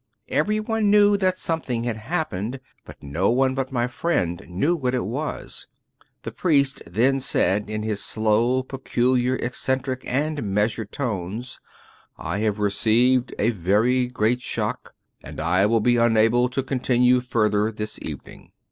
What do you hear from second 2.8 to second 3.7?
but no one